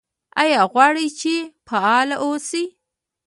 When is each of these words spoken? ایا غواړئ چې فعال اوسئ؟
ایا 0.41 0.61
غواړئ 0.71 1.07
چې 1.19 1.33
فعال 1.67 2.09
اوسئ؟ 2.23 2.63